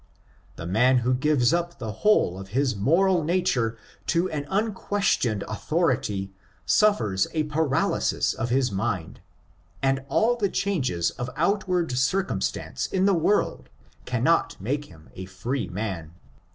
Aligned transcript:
The 0.55 0.65
man 0.65 0.97
who 1.05 1.13
gives 1.13 1.53
up 1.53 1.77
the 1.77 1.91
whole 1.91 2.35
of 2.39 2.47
his 2.57 2.75
moral 2.75 3.23
nature 3.23 3.77
to 4.07 4.27
an 4.31 4.47
unquestioned 4.49 5.43
authority 5.43 6.31
suffers 6.65 7.27
a 7.35 7.43
paralysis 7.43 8.33
of 8.33 8.49
his 8.49 8.71
mind, 8.71 9.19
and 9.79 10.03
all 10.09 10.37
the 10.37 10.49
changes 10.49 11.11
of 11.11 11.29
outward 11.35 11.91
circumstance 11.91 12.87
in 12.87 13.05
the 13.05 13.13
world 13.13 13.69
cannot 14.05 14.59
make 14.59 14.85
him 14.85 15.11
a 15.13 15.25
free 15.25 15.69
man. 15.69 16.15